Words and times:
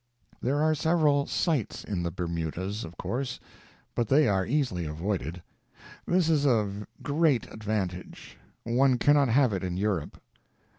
There 0.41 0.59
are 0.63 0.73
several 0.73 1.27
"sights" 1.27 1.83
in 1.83 2.01
the 2.01 2.09
Bermudas, 2.09 2.83
of 2.83 2.97
course, 2.97 3.39
but 3.93 4.07
they 4.07 4.27
are 4.27 4.47
easily 4.47 4.85
avoided. 4.85 5.43
This 6.07 6.27
is 6.27 6.43
a 6.43 6.87
great 7.03 7.45
advantage 7.53 8.35
one 8.63 8.97
cannot 8.97 9.27
have 9.29 9.53
it 9.53 9.63
in 9.63 9.77
Europe. 9.77 10.19